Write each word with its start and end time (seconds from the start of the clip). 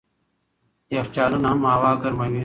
یخچالونه 0.95 1.47
هم 1.53 1.61
هوا 1.73 1.91
ګرموي. 2.01 2.39